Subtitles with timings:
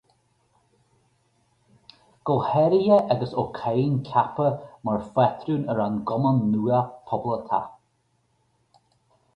[2.29, 4.49] Go háirithe agus Ó Cadhain ceaptha
[4.89, 6.79] mar phátrún ar an gcumann nua
[7.13, 7.71] poblachtach.